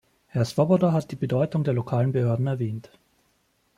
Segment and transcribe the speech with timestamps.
[0.25, 2.89] Herr Swoboda hat die Bedeutung der lokalen Behörden erwähnt.